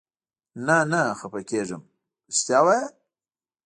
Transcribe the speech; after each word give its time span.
نه، 0.65 0.77
نه 0.91 1.01
خفه 1.19 1.41
کېږم، 1.49 1.81
رښتیا 2.31 2.59
وایې؟ 2.65 2.85